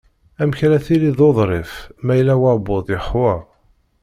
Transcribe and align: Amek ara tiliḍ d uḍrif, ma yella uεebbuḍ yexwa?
Amek 0.41 0.59
ara 0.65 0.83
tiliḍ 0.85 1.15
d 1.19 1.21
uḍrif, 1.27 1.73
ma 2.05 2.13
yella 2.17 2.35
uεebbuḍ 2.41 2.85
yexwa? 2.93 3.33